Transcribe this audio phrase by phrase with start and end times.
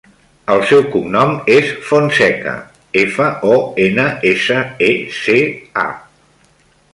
[0.51, 2.53] El seu cognom és Fonseca:
[3.03, 4.57] efa, o, ena, essa,
[4.89, 4.89] e,
[5.21, 5.37] ce,
[5.85, 5.87] a.